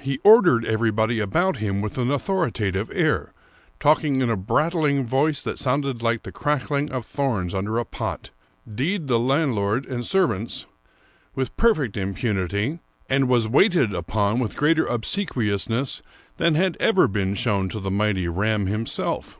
He 0.00 0.18
ordered 0.24 0.64
everybody 0.64 1.20
about 1.20 1.58
him 1.58 1.82
with 1.82 1.98
an 1.98 2.10
authoritative 2.10 2.90
air, 2.90 3.34
talk 3.78 4.02
ing 4.02 4.22
in 4.22 4.30
a 4.30 4.34
brattling 4.36 5.04
^ 5.04 5.06
voice 5.06 5.42
that 5.42 5.58
sounded 5.58 6.00
like 6.00 6.22
the 6.22 6.32
crackling 6.32 6.90
of 6.90 7.04
thorns 7.04 7.52
under 7.54 7.76
a 7.76 7.84
pot, 7.84 8.30
d— 8.66 8.96
d 8.98 9.04
the 9.04 9.18
landlord 9.18 9.84
and 9.84 10.06
servants 10.06 10.64
with 11.34 11.54
perfect 11.58 11.98
impunity, 11.98 12.78
and 13.10 13.28
was 13.28 13.46
waited 13.46 13.92
upon 13.92 14.38
with 14.38 14.56
greater 14.56 14.86
obse 14.86 15.26
quiousness 15.26 16.00
than 16.38 16.54
had 16.54 16.78
ever 16.80 17.06
been 17.06 17.34
shown 17.34 17.68
to 17.68 17.78
the 17.78 17.90
mighty 17.90 18.26
Ramm 18.26 18.68
himself. 18.68 19.38